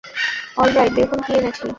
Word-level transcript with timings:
Alright, 0.57 0.91
দেখুন 0.95 1.19
কি 1.25 1.31
এনেছি। 1.33 1.65